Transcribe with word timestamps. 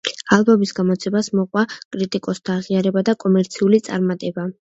ალბომის 0.35 0.71
გამოცემას 0.79 1.29
მოჰყვა 1.39 1.63
კრიტიკოსთა 1.97 2.57
აღიარება 2.63 3.05
და 3.11 3.17
კომერციული 3.27 3.83
წარმატება. 3.91 4.49